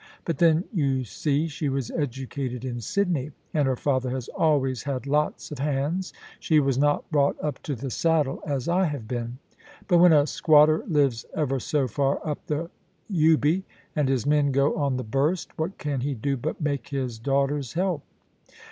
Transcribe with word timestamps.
But 0.25 0.39
then 0.39 0.63
you 0.73 1.03
see 1.03 1.47
she 1.47 1.69
was 1.69 1.91
educated 1.91 2.65
in 2.65 2.81
Sydney, 2.81 3.33
and 3.53 3.67
her 3.67 3.75
father 3.75 4.09
has 4.09 4.29
always 4.29 4.81
had 4.81 5.05
lots 5.05 5.51
of 5.51 5.59
hands. 5.59 6.11
She 6.39 6.59
was 6.59 6.75
not 6.75 7.07
brought 7.11 7.35
up 7.39 7.61
to 7.61 7.75
the 7.75 7.91
saddle 7.91 8.41
as 8.43 8.67
I 8.67 8.85
have 8.85 9.07
been. 9.07 9.37
But 9.87 9.99
when 9.99 10.11
a 10.11 10.25
squatter 10.25 10.83
lives 10.87 11.27
ever 11.35 11.59
so 11.59 11.87
far 11.87 12.19
up 12.27 12.43
the 12.47 12.71
Ubi, 13.11 13.61
and 13.95 14.09
his 14.09 14.25
men 14.25 14.51
go 14.51 14.75
on 14.75 14.97
the 14.97 15.03
burst, 15.03 15.55
what 15.55 15.77
can 15.77 15.99
he 16.01 16.15
do 16.15 16.35
but 16.35 16.59
make 16.59 16.87
his 16.87 17.19
daughters 17.19 17.73
help 17.73 18.01